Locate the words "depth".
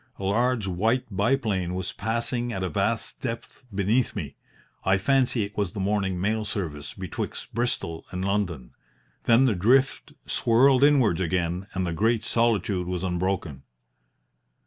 3.21-3.65